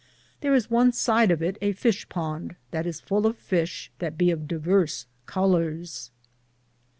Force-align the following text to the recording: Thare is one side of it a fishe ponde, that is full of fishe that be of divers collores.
Thare 0.41 0.55
is 0.55 0.67
one 0.71 0.91
side 0.93 1.29
of 1.29 1.43
it 1.43 1.59
a 1.61 1.73
fishe 1.73 2.07
ponde, 2.09 2.55
that 2.71 2.87
is 2.87 2.99
full 2.99 3.27
of 3.27 3.37
fishe 3.37 3.89
that 3.99 4.17
be 4.17 4.31
of 4.31 4.47
divers 4.47 5.05
collores. 5.27 6.09